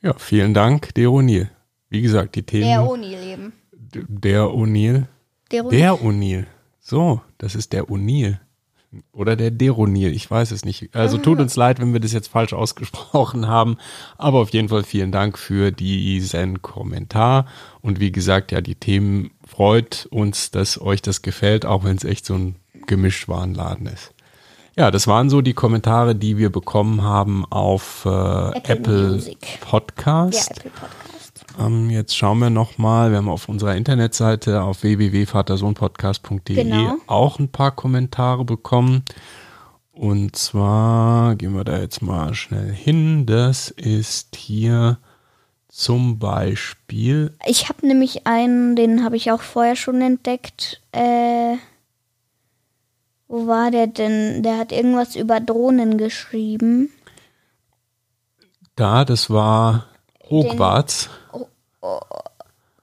Ja, 0.00 0.14
vielen 0.14 0.54
Dank, 0.54 0.94
der 0.94 1.08
O'Neill. 1.08 1.48
Wie 1.88 2.02
gesagt, 2.02 2.34
die 2.34 2.42
Themen. 2.42 2.64
Der 2.64 2.80
O'Neill 2.80 3.32
eben. 3.32 3.52
Der 3.72 4.44
O'Neill. 4.44 5.06
Der 5.50 5.64
O'Neill. 5.64 5.70
Der 5.70 5.92
O'Neill. 5.94 6.46
So, 6.80 7.20
das 7.36 7.54
ist 7.54 7.72
der 7.72 7.84
O'Neill. 7.88 8.38
Oder 9.12 9.36
der 9.36 9.50
Deronil, 9.50 10.14
ich 10.14 10.30
weiß 10.30 10.50
es 10.50 10.64
nicht. 10.64 10.94
Also 10.96 11.18
tut 11.18 11.40
uns 11.40 11.56
leid, 11.56 11.78
wenn 11.78 11.92
wir 11.92 12.00
das 12.00 12.12
jetzt 12.12 12.28
falsch 12.28 12.54
ausgesprochen 12.54 13.46
haben. 13.48 13.76
Aber 14.16 14.38
auf 14.38 14.50
jeden 14.50 14.70
Fall 14.70 14.82
vielen 14.82 15.12
Dank 15.12 15.38
für 15.38 15.70
diesen 15.70 16.62
Kommentar. 16.62 17.46
Und 17.82 18.00
wie 18.00 18.12
gesagt, 18.12 18.50
ja, 18.50 18.62
die 18.62 18.76
Themen 18.76 19.30
freut 19.48 20.06
uns, 20.10 20.50
dass 20.50 20.80
euch 20.80 21.02
das 21.02 21.22
gefällt, 21.22 21.66
auch 21.66 21.82
wenn 21.84 21.96
es 21.96 22.04
echt 22.04 22.24
so 22.26 22.34
ein 22.34 22.56
Gemischtwarenladen 22.86 23.86
ist. 23.86 24.12
Ja, 24.76 24.92
das 24.92 25.08
waren 25.08 25.28
so 25.28 25.40
die 25.40 25.54
Kommentare, 25.54 26.14
die 26.14 26.38
wir 26.38 26.50
bekommen 26.50 27.02
haben 27.02 27.44
auf 27.46 28.04
äh, 28.04 28.08
Apple 28.08 29.16
Apple. 29.16 29.22
Podcast. 29.60 30.50
Ja, 30.50 30.56
Apple 30.56 30.70
Podcast. 30.70 31.44
Ähm, 31.58 31.90
jetzt 31.90 32.16
schauen 32.16 32.38
wir 32.38 32.50
nochmal, 32.50 33.10
wir 33.10 33.18
haben 33.18 33.28
auf 33.28 33.48
unserer 33.48 33.74
Internetseite 33.74 34.62
auf 34.62 34.84
www.vatersohnpodcast.de 34.84 36.54
Genau. 36.54 36.96
auch 37.08 37.40
ein 37.40 37.48
paar 37.48 37.72
Kommentare 37.72 38.44
bekommen. 38.44 39.02
Und 39.90 40.36
zwar 40.36 41.34
gehen 41.34 41.56
wir 41.56 41.64
da 41.64 41.78
jetzt 41.80 42.02
mal 42.02 42.34
schnell 42.34 42.72
hin. 42.72 43.26
Das 43.26 43.70
ist 43.70 44.36
hier 44.36 44.98
zum 45.78 46.18
Beispiel, 46.18 47.36
Ich 47.46 47.68
habe 47.68 47.86
nämlich 47.86 48.26
einen, 48.26 48.74
den 48.74 49.04
habe 49.04 49.16
ich 49.16 49.30
auch 49.30 49.42
vorher 49.42 49.76
schon 49.76 50.00
entdeckt. 50.02 50.82
Äh, 50.90 51.54
wo 53.28 53.46
war 53.46 53.70
der 53.70 53.86
denn? 53.86 54.42
Der 54.42 54.58
hat 54.58 54.72
irgendwas 54.72 55.14
über 55.14 55.38
Drohnen 55.38 55.96
geschrieben. 55.96 56.90
da, 58.74 59.04
das 59.04 59.30
war 59.30 59.86
Hogwarts. 60.28 61.10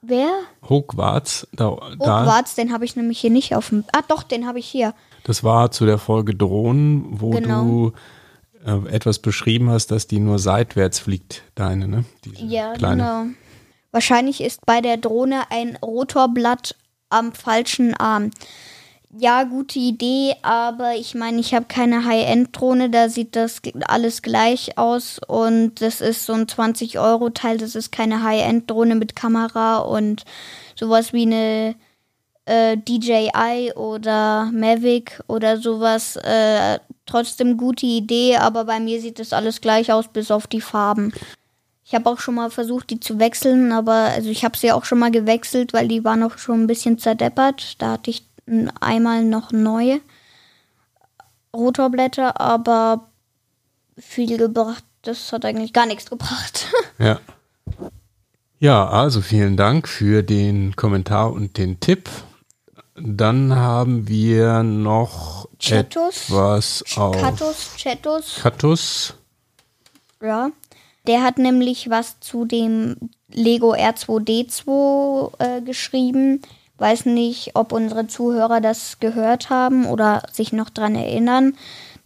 Wer? 0.01 0.29
Hogwarts, 0.69 1.49
da, 1.51 1.75
da, 1.99 2.21
Hogwarts, 2.21 2.55
den 2.55 2.71
habe 2.71 2.85
ich 2.85 2.95
nämlich 2.95 3.19
hier 3.19 3.29
nicht 3.31 3.55
auf 3.55 3.69
dem. 3.69 3.83
Ah, 3.91 4.03
doch, 4.07 4.23
den 4.23 4.47
habe 4.47 4.59
ich 4.59 4.67
hier. 4.67 4.93
das 5.25 5.43
war 5.43 5.69
zu 5.71 5.85
der 5.85 5.97
Folge 5.97 6.33
Drohnen, 6.33 7.19
wo 7.19 7.31
Genau. 7.31 7.63
du 7.63 7.91
äh, 8.65 8.89
etwas 8.89 9.19
beschrieben 9.19 9.69
hast, 9.69 9.91
dass 9.91 10.07
die 10.07 10.19
nur 10.19 10.39
seitwärts 10.39 10.99
fliegt, 10.99 11.43
deine, 11.55 11.87
ne? 11.87 12.05
Diese 12.25 12.43
Ja, 12.43 12.73
kleine. 12.73 12.95
genau. 13.03 13.25
Wahrscheinlich 13.91 14.41
ist 14.41 14.65
bei 14.65 14.81
der 14.81 14.97
Drohne 14.97 15.43
ein 15.51 15.77
Rotorblatt 15.81 16.75
am 17.09 17.31
falschen 17.31 17.93
Arm. 17.93 18.31
Ja, 19.17 19.43
gute 19.43 19.79
Idee, 19.79 20.35
aber 20.41 20.95
ich 20.95 21.15
meine, 21.15 21.39
ich 21.39 21.53
habe 21.53 21.67
keine 21.69 22.03
High-End-Drohne, 22.03 22.89
da 22.89 23.07
sieht 23.07 23.37
das 23.37 23.61
alles 23.87 24.21
gleich 24.21 24.77
aus 24.77 25.21
und 25.25 25.79
das 25.79 26.01
ist 26.01 26.25
so 26.25 26.33
ein 26.33 26.47
20-Euro-Teil, 26.47 27.57
das 27.57 27.75
ist 27.75 27.93
keine 27.93 28.23
High-End-Drohne 28.23 28.95
mit 28.95 29.15
Kamera 29.15 29.77
und 29.77 30.25
sowas 30.77 31.13
wie 31.13 31.21
eine 31.21 31.75
äh, 32.45 32.77
DJI 32.77 33.73
oder 33.75 34.51
Mavic 34.53 35.21
oder 35.27 35.57
sowas. 35.57 36.15
Äh, 36.17 36.79
trotzdem 37.05 37.57
gute 37.57 37.85
Idee, 37.85 38.37
aber 38.37 38.65
bei 38.65 38.79
mir 38.79 38.99
sieht 39.01 39.19
das 39.19 39.33
alles 39.33 39.61
gleich 39.61 39.91
aus, 39.91 40.07
bis 40.07 40.31
auf 40.31 40.47
die 40.47 40.61
Farben. 40.61 41.13
Ich 41.83 41.93
habe 41.93 42.09
auch 42.09 42.19
schon 42.19 42.35
mal 42.35 42.49
versucht, 42.49 42.89
die 42.89 42.99
zu 42.99 43.19
wechseln, 43.19 43.71
aber 43.71 43.93
also 43.93 44.29
ich 44.29 44.43
habe 44.43 44.57
sie 44.57 44.71
auch 44.71 44.85
schon 44.85 44.97
mal 44.97 45.11
gewechselt, 45.11 45.71
weil 45.71 45.87
die 45.87 46.03
war 46.03 46.15
noch 46.15 46.39
schon 46.39 46.63
ein 46.63 46.67
bisschen 46.67 46.97
zerdeppert. 46.97 47.79
Da 47.79 47.91
hatte 47.91 48.09
ich 48.09 48.25
einmal 48.81 49.23
noch 49.23 49.51
neue 49.51 49.99
Rotorblätter, 51.55 52.41
aber 52.41 53.07
viel 53.97 54.37
gebracht. 54.37 54.83
Das 55.03 55.31
hat 55.31 55.45
eigentlich 55.45 55.73
gar 55.73 55.85
nichts 55.85 56.09
gebracht. 56.09 56.67
Ja. 56.97 57.19
Ja, 58.57 58.87
also 58.87 59.19
vielen 59.19 59.57
Dank 59.57 59.89
für 59.89 60.23
den 60.23 60.77
Kommentar 60.77 61.33
und 61.33 61.57
den 61.57 61.81
Tipp. 61.81 62.09
Dann 62.95 63.53
haben 63.53 64.07
wir 64.07 64.63
noch 64.63 65.49
Chatus. 65.59 66.29
etwas 66.29 66.83
auf 66.95 67.17
Katus, 67.17 67.71
Chatus. 67.77 68.39
Katus. 68.41 69.13
Ja. 70.21 70.49
Der 71.05 71.21
hat 71.21 71.37
nämlich 71.37 71.89
was 71.89 72.19
zu 72.21 72.45
dem 72.45 72.95
Lego 73.29 73.73
R2D2 73.73 75.31
äh, 75.39 75.61
geschrieben. 75.61 76.41
Weiß 76.77 77.05
nicht, 77.05 77.51
ob 77.55 77.73
unsere 77.73 78.07
Zuhörer 78.07 78.61
das 78.61 78.99
gehört 78.99 79.49
haben 79.49 79.85
oder 79.85 80.23
sich 80.31 80.53
noch 80.53 80.69
dran 80.69 80.95
erinnern. 80.95 81.55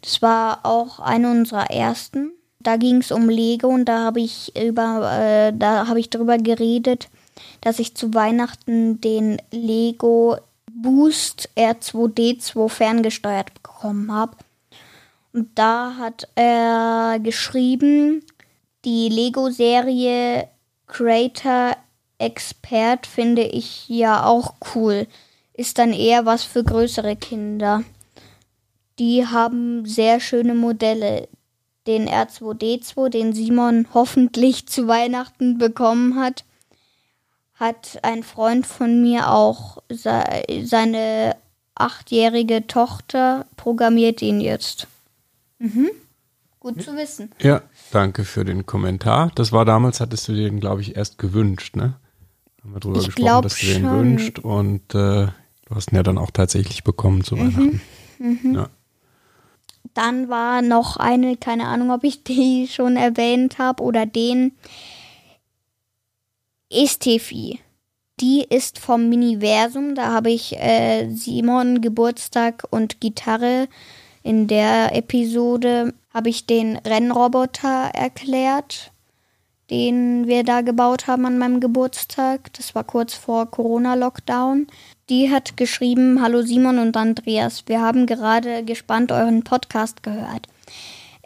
Das 0.01 0.21
war 0.23 0.65
auch 0.65 0.99
eine 0.99 1.29
unserer 1.29 1.69
ersten. 1.69 2.31
Da 2.59 2.77
ging 2.77 2.97
es 2.97 3.11
um 3.11 3.29
Lego 3.29 3.67
und 3.67 3.85
da 3.85 3.99
habe 4.05 4.21
ich 4.21 4.53
über, 4.59 5.11
äh, 5.13 5.53
da 5.55 5.87
habe 5.87 5.99
ich 5.99 6.09
drüber 6.09 6.37
geredet, 6.37 7.09
dass 7.61 7.79
ich 7.79 7.95
zu 7.95 8.13
Weihnachten 8.13 8.99
den 9.01 9.41
Lego 9.51 10.37
Boost 10.81 11.49
R2D2 11.55 12.69
ferngesteuert 12.69 13.53
bekommen 13.53 14.11
habe. 14.11 14.37
Und 15.33 15.49
da 15.55 15.95
hat 15.97 16.27
er 16.35 17.19
geschrieben, 17.21 18.25
die 18.85 19.09
Lego-Serie 19.09 20.47
Creator 20.87 21.75
Expert 22.17 23.07
finde 23.07 23.43
ich 23.43 23.87
ja 23.87 24.25
auch 24.25 24.55
cool. 24.75 25.07
Ist 25.53 25.77
dann 25.77 25.93
eher 25.93 26.25
was 26.25 26.43
für 26.43 26.63
größere 26.63 27.15
Kinder. 27.15 27.83
Die 28.97 29.25
haben 29.25 29.85
sehr 29.85 30.19
schöne 30.19 30.55
Modelle. 30.55 31.27
Den 31.87 32.09
R2D2, 32.09 33.09
den 33.09 33.33
Simon 33.33 33.87
hoffentlich 33.93 34.67
zu 34.67 34.87
Weihnachten 34.87 35.57
bekommen 35.57 36.15
hat, 36.15 36.43
hat 37.59 37.99
ein 38.03 38.23
Freund 38.23 38.65
von 38.65 39.01
mir 39.01 39.29
auch. 39.31 39.83
Se 39.89 40.23
seine 40.63 41.35
achtjährige 41.75 42.67
Tochter 42.67 43.45
programmiert 43.55 44.21
ihn 44.21 44.41
jetzt. 44.41 44.87
Mhm. 45.59 45.89
Gut 46.59 46.81
zu 46.81 46.95
wissen. 46.95 47.31
Ja, 47.41 47.61
danke 47.91 48.25
für 48.25 48.43
den 48.43 48.65
Kommentar. 48.65 49.31
Das 49.35 49.51
war 49.53 49.63
damals, 49.63 50.01
hattest 50.01 50.27
du 50.27 50.33
den, 50.33 50.59
glaube 50.59 50.81
ich, 50.81 50.95
erst 50.97 51.17
gewünscht, 51.17 51.75
ne? 51.77 51.95
Haben 52.61 52.73
wir 52.73 52.79
drüber 52.81 52.99
Ich 52.99 53.05
gesprochen, 53.05 53.43
dass 53.43 53.57
du 53.59 53.65
den 53.67 53.81
schon. 53.81 53.91
wünscht 53.91 54.39
und 54.39 54.93
äh, 54.93 55.27
du 55.27 55.75
hast 55.75 55.91
ihn 55.91 55.95
ja 55.95 56.03
dann 56.03 56.17
auch 56.17 56.31
tatsächlich 56.31 56.83
bekommen 56.83 57.23
zu 57.23 57.37
Weihnachten. 57.37 57.81
Ja. 58.53 58.67
Dann 59.93 60.27
war 60.27 60.61
noch 60.61 60.97
eine, 60.97 61.37
keine 61.37 61.67
Ahnung, 61.67 61.91
ob 61.91 62.03
ich 62.03 62.23
die 62.25 62.67
schon 62.69 62.97
erwähnt 62.97 63.57
habe 63.59 63.81
oder 63.81 64.05
den 64.05 64.51
Estefi. 66.71 67.59
Die 68.19 68.43
ist 68.43 68.77
vom 68.77 69.09
Miniversum. 69.09 69.95
Da 69.95 70.11
habe 70.11 70.29
ich 70.29 70.55
äh, 70.57 71.09
Simon 71.09 71.81
Geburtstag 71.81 72.63
und 72.69 73.01
Gitarre. 73.01 73.67
In 74.21 74.47
der 74.47 74.95
Episode 74.95 75.93
habe 76.13 76.29
ich 76.29 76.45
den 76.45 76.75
Rennroboter 76.77 77.89
erklärt, 77.93 78.91
den 79.71 80.27
wir 80.27 80.43
da 80.43 80.61
gebaut 80.61 81.07
haben 81.07 81.25
an 81.25 81.39
meinem 81.39 81.59
Geburtstag. 81.59 82.53
Das 82.53 82.75
war 82.75 82.83
kurz 82.83 83.15
vor 83.15 83.49
Corona-Lockdown. 83.49 84.67
Die 85.09 85.31
hat 85.31 85.57
geschrieben, 85.57 86.21
Hallo 86.21 86.43
Simon 86.43 86.77
und 86.77 86.95
Andreas, 86.95 87.63
wir 87.65 87.81
haben 87.81 88.05
gerade 88.05 88.63
gespannt 88.63 89.11
euren 89.11 89.43
Podcast 89.43 90.03
gehört. 90.03 90.47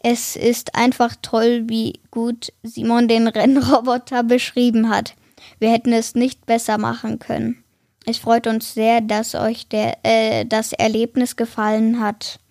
Es 0.04 0.38
ist 0.38 0.76
einfach 0.76 1.16
toll, 1.22 1.64
wie 1.68 2.00
gut 2.12 2.54
Simon 2.62 3.10
den 3.10 3.28
Rennroboter 3.28 4.24
beschrieben 4.24 4.90
hat. 4.90 5.16
Wir 5.64 5.72
hätten 5.72 5.94
es 5.94 6.14
nicht 6.14 6.46
besser 6.46 6.78
machen 6.78 7.20
können. 7.20 7.64
Es 8.06 8.18
freut 8.18 8.48
uns 8.48 8.74
sehr, 8.74 9.00
dass 9.00 9.34
euch 9.34 9.70
der, 9.70 9.98
äh, 10.04 10.46
das 10.46 10.74
Erlebnis 10.74 11.38
gefallen 11.38 12.02
hat 12.02 12.42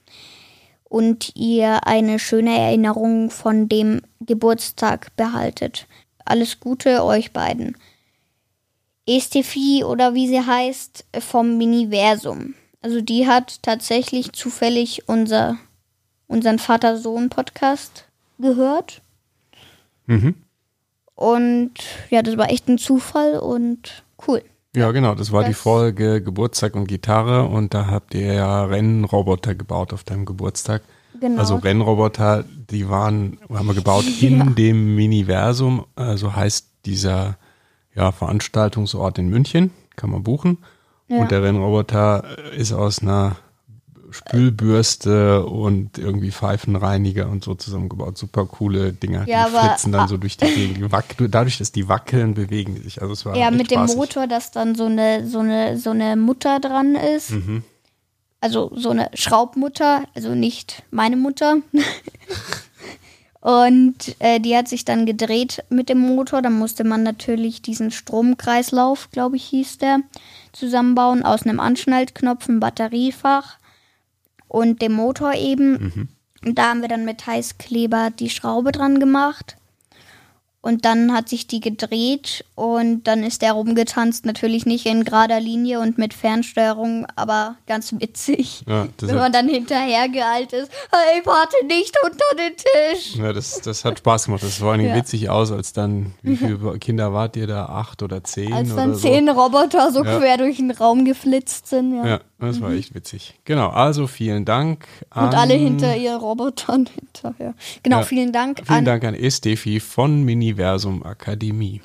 und 0.84 1.36
ihr 1.36 1.86
eine 1.86 2.18
schöne 2.18 2.58
Erinnerung 2.58 3.28
von 3.28 3.68
dem 3.68 4.00
Geburtstag 4.20 5.14
behaltet. 5.14 5.86
Alles 6.24 6.58
Gute 6.58 7.04
euch 7.04 7.34
beiden. 7.34 7.76
Estefi 9.06 9.84
oder 9.84 10.14
wie 10.14 10.28
sie 10.28 10.46
heißt, 10.46 11.04
vom 11.18 11.58
Miniversum. 11.58 12.54
Also 12.80 13.02
die 13.02 13.28
hat 13.28 13.62
tatsächlich 13.62 14.32
zufällig 14.32 15.06
unser, 15.06 15.58
unseren 16.28 16.58
Vater-Sohn-Podcast 16.58 18.06
gehört. 18.38 19.02
Mhm. 20.06 20.34
Und 21.22 21.72
ja, 22.10 22.22
das 22.22 22.36
war 22.36 22.50
echt 22.50 22.68
ein 22.68 22.78
Zufall 22.78 23.38
und 23.38 24.02
cool. 24.26 24.42
Ja, 24.74 24.90
genau, 24.90 25.14
das 25.14 25.30
war 25.32 25.44
die 25.44 25.50
Das- 25.52 25.60
Folge 25.60 26.20
Geburtstag 26.22 26.74
und 26.74 26.86
Gitarre 26.88 27.44
und 27.44 27.74
da 27.74 27.86
habt 27.86 28.14
ihr 28.14 28.32
ja 28.32 28.64
Rennroboter 28.64 29.54
gebaut 29.54 29.92
auf 29.92 30.02
deinem 30.02 30.24
Geburtstag. 30.24 30.82
Genau. 31.20 31.38
Also 31.38 31.56
Rennroboter, 31.56 32.44
die 32.70 32.88
waren, 32.88 33.38
haben 33.52 33.66
wir 33.66 33.74
gebaut 33.74 34.04
in 34.20 34.38
Ja. 34.38 34.44
dem 34.46 34.96
Miniversum, 34.96 35.84
äh, 35.96 36.16
so 36.16 36.34
heißt 36.34 36.66
dieser 36.86 37.36
ja, 37.94 38.10
Veranstaltungsort 38.10 39.18
in 39.18 39.28
München, 39.28 39.70
kann 39.94 40.10
man 40.10 40.22
buchen. 40.22 40.58
Ja. 41.08 41.18
Und 41.18 41.30
der 41.30 41.42
Rennroboter 41.42 42.24
ist 42.56 42.72
aus 42.72 43.02
einer 43.02 43.36
Spülbürste 44.12 45.44
und 45.46 45.98
irgendwie 45.98 46.30
Pfeifenreiniger 46.30 47.28
und 47.28 47.42
so 47.44 47.54
zusammengebaut. 47.54 48.16
Super 48.18 48.46
coole 48.46 48.92
Dinger. 48.92 49.26
Ja, 49.28 49.48
die 49.48 49.56
aber- 49.56 49.68
flitzen 49.68 49.92
dann 49.92 50.08
so 50.08 50.16
durch 50.16 50.36
die 50.36 50.46
Gegend. 50.46 50.92
Wack- 50.92 51.16
Dadurch, 51.18 51.58
dass 51.58 51.72
die 51.72 51.88
wackeln, 51.88 52.34
bewegen 52.34 52.74
die 52.74 52.82
sich. 52.82 53.00
Also 53.02 53.14
es 53.14 53.24
war 53.24 53.36
Ja, 53.36 53.50
mit 53.50 53.70
dem 53.70 53.78
spaßig. 53.80 53.96
Motor, 53.96 54.26
dass 54.26 54.50
dann 54.50 54.74
so 54.74 54.84
eine, 54.86 55.26
so 55.28 55.40
eine, 55.40 55.76
so 55.78 55.90
eine 55.90 56.16
Mutter 56.16 56.60
dran 56.60 56.94
ist. 56.94 57.30
Mhm. 57.30 57.62
Also 58.40 58.72
so 58.74 58.90
eine 58.90 59.08
Schraubmutter, 59.14 60.02
also 60.14 60.34
nicht 60.34 60.82
meine 60.90 61.16
Mutter. 61.16 61.58
Und 63.40 64.14
äh, 64.20 64.38
die 64.38 64.56
hat 64.56 64.68
sich 64.68 64.84
dann 64.84 65.04
gedreht 65.04 65.64
mit 65.68 65.88
dem 65.88 65.98
Motor. 65.98 66.42
Dann 66.42 66.52
musste 66.58 66.84
man 66.84 67.02
natürlich 67.02 67.60
diesen 67.60 67.90
Stromkreislauf, 67.90 69.10
glaube 69.10 69.34
ich, 69.36 69.44
hieß 69.46 69.78
der, 69.78 69.98
zusammenbauen 70.52 71.24
aus 71.24 71.42
einem 71.44 71.58
Anschnallknopf, 71.58 72.48
einem 72.48 72.60
Batteriefach 72.60 73.56
und 74.52 74.82
dem 74.82 74.92
Motor 74.92 75.34
eben. 75.34 76.08
Und 76.44 76.58
da 76.58 76.68
haben 76.70 76.82
wir 76.82 76.88
dann 76.88 77.04
mit 77.06 77.26
Heißkleber 77.26 78.10
die 78.10 78.28
Schraube 78.30 78.70
dran 78.72 79.00
gemacht. 79.00 79.56
Und 80.64 80.84
dann 80.84 81.12
hat 81.12 81.28
sich 81.28 81.48
die 81.48 81.58
gedreht 81.58 82.44
und 82.54 83.02
dann 83.08 83.24
ist 83.24 83.42
der 83.42 83.50
rumgetanzt. 83.54 84.24
Natürlich 84.26 84.64
nicht 84.64 84.86
in 84.86 85.02
gerader 85.02 85.40
Linie 85.40 85.80
und 85.80 85.98
mit 85.98 86.14
Fernsteuerung, 86.14 87.04
aber 87.16 87.56
ganz 87.66 87.92
witzig. 87.98 88.62
Ja, 88.68 88.86
Wenn 89.00 89.16
man 89.16 89.32
dann 89.32 89.48
hinterher 89.48 90.08
geeilt 90.08 90.52
ist, 90.52 90.70
hey, 90.92 91.20
warte 91.24 91.56
nicht 91.66 91.96
unter 92.04 92.24
den 92.38 92.52
Tisch. 92.56 93.16
Ja, 93.16 93.32
das, 93.32 93.60
das 93.62 93.84
hat 93.84 93.98
Spaß 93.98 94.26
gemacht. 94.26 94.44
Das 94.44 94.56
sah 94.58 94.62
vor 94.66 94.72
allem 94.74 94.86
Ja. 94.86 94.94
witzig 94.94 95.28
aus, 95.30 95.50
als 95.50 95.72
dann, 95.72 96.14
wie 96.22 96.36
viele 96.36 96.78
Kinder 96.78 97.12
wart 97.12 97.36
ihr 97.36 97.48
da? 97.48 97.66
Acht 97.66 98.00
oder 98.04 98.22
zehn? 98.22 98.52
Als 98.52 98.72
dann 98.76 98.94
so? 98.94 99.00
zehn 99.00 99.28
Roboter 99.28 99.90
so 99.90 100.04
Ja. 100.04 100.18
quer 100.20 100.36
durch 100.36 100.58
den 100.58 100.70
Raum 100.70 101.04
geflitzt 101.04 101.66
sind, 101.66 101.96
ja. 101.96 102.20
Das 102.48 102.60
war 102.60 102.72
echt 102.72 102.94
witzig. 102.94 103.34
Genau, 103.44 103.68
also 103.68 104.06
vielen 104.06 104.44
Dank. 104.44 104.86
An, 105.10 105.26
Und 105.28 105.34
alle 105.34 105.54
hinter 105.54 105.96
ihren 105.96 106.20
Robotern 106.20 106.86
hinterher. 106.94 107.54
Genau, 107.82 107.98
Ja. 107.98 108.02
vielen 108.04 108.32
Dank 108.32 108.58
Vielen 108.66 108.78
an. 108.78 108.84
Dank 108.84 109.04
an 109.04 109.14
Estefi 109.14 109.78
von 109.80 110.22
Miniversum 110.24 111.02
Akademie. 111.04 111.80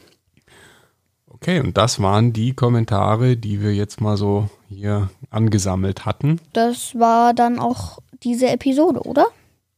Okay, 1.29 1.59
und 1.59 1.77
das 1.77 2.01
waren 2.01 2.33
die 2.33 2.53
Kommentare, 2.53 3.37
die 3.37 3.61
wir 3.61 3.73
jetzt 3.75 4.01
mal 4.01 4.17
so 4.17 4.49
hier 4.69 5.09
angesammelt 5.29 6.05
hatten. 6.05 6.39
Das 6.53 6.95
war 6.95 7.33
dann 7.33 7.59
auch 7.59 7.99
diese 8.23 8.47
Episode, 8.49 9.01
oder? 9.01 9.27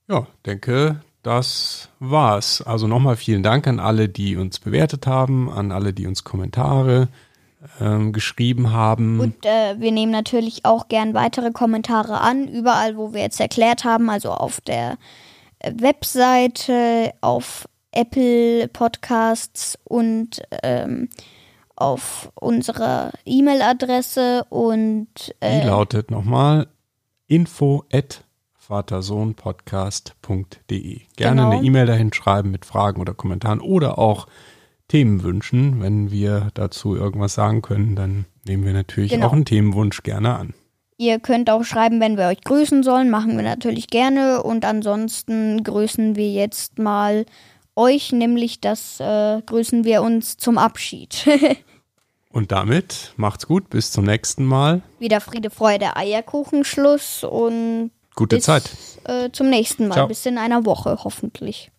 Ja, 0.08 0.28
denke, 0.46 1.02
das 1.24 1.90
war's. 2.00 2.62
Also 2.62 2.88
nochmal 2.88 3.18
vielen 3.18 3.44
Dank 3.44 3.68
an 3.68 3.80
alle, 3.80 4.08
die 4.08 4.38
uns 4.38 4.60
bewertet 4.60 5.06
haben, 5.06 5.50
an 5.52 5.72
alle, 5.74 5.92
die 5.92 6.08
uns 6.08 6.24
Kommentare 6.24 7.10
ähm, 7.82 8.14
geschrieben 8.14 8.72
haben. 8.72 9.20
Und 9.20 9.46
äh, 9.46 9.80
wir 9.80 9.92
nehmen 9.92 10.12
natürlich 10.12 10.66
auch 10.66 10.88
gern 10.88 11.14
weitere 11.14 11.52
Kommentare 11.52 12.22
an, 12.22 12.48
überall, 12.48 12.98
wo 12.98 13.14
wir 13.14 13.22
jetzt 13.22 13.40
erklärt 13.40 13.84
haben, 13.84 14.10
also 14.10 14.32
auf 14.32 14.62
der 14.62 14.98
äh, 15.60 15.72
Webseite, 15.76 17.14
auf 17.22 17.68
Apple 17.92 18.68
Podcasts 18.70 19.78
und 19.84 20.42
ähm, 20.64 21.10
auf 21.76 22.32
unserer 22.36 23.12
E-Mail-Adresse 23.26 24.46
und 24.50 25.08
Die 25.42 25.46
äh, 25.46 25.66
lautet 25.66 26.12
nochmal 26.12 26.68
info 27.28 27.84
at 27.92 28.24
vatersohnpodcast.de. 28.58 31.02
Gerne 31.16 31.42
Genau. 31.42 31.52
eine 31.52 31.64
E-Mail 31.66 31.86
dahin 31.88 32.14
schreiben 32.14 32.52
mit 32.52 32.66
Fragen 32.66 33.02
oder 33.02 33.14
Kommentaren 33.14 33.62
oder 33.62 33.98
auch 33.98 34.28
Themenwünschen. 34.90 35.82
Wenn 35.82 36.12
wir 36.12 36.50
dazu 36.54 36.96
irgendwas 36.96 37.34
sagen 37.36 37.62
können, 37.62 37.96
dann 37.96 38.26
nehmen 38.46 38.66
wir 38.66 38.74
natürlich 38.74 39.12
Genau. 39.12 39.28
auch 39.28 39.34
einen 39.34 39.46
Themenwunsch 39.46 40.04
gerne 40.04 40.36
an. 40.38 40.54
ihr 40.98 41.20
könnt 41.20 41.50
auch 41.50 41.64
schreiben, 41.64 42.02
wenn 42.02 42.18
wir 42.18 42.28
euch 42.28 42.42
grüßen 42.44 42.84
sollen, 42.84 43.10
machen 43.10 43.38
wir 43.38 43.44
natürlich 43.44 43.88
gerne. 43.88 44.44
Und 44.44 44.66
ansonsten 44.66 45.64
grüßen 45.64 46.18
wir 46.18 46.30
jetzt 46.30 46.78
mal 46.78 47.26
euch, 47.78 48.12
nämlich 48.12 48.60
das 48.60 49.00
äh, 49.00 49.42
grüßen 49.46 49.86
wir 49.86 50.02
uns 50.02 50.36
zum 50.36 50.58
Abschied. 50.58 51.26
Und 52.32 52.52
damit 52.52 53.14
macht's 53.18 53.48
gut, 53.48 53.70
bis 53.72 53.92
zum 53.92 54.04
nächsten 54.06 54.44
Mal. 54.46 54.82
Wieder 55.00 55.20
Friede, 55.22 55.50
Freude, 55.50 55.96
Eierkuchenschluss 55.96 57.24
und 57.24 57.90
Gute 58.16 58.36
bis 58.36 58.46
Zeit. 58.46 58.70
Äh, 59.06 59.30
zum 59.32 59.50
nächsten 59.50 59.88
Mal. 59.88 59.96
Ciao. 59.96 60.08
Bis 60.08 60.26
in 60.28 60.38
einer 60.38 60.64
Woche, 60.66 61.00
hoffentlich. 61.04 61.72